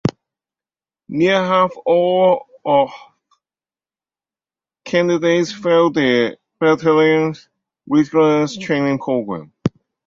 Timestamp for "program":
8.97-9.53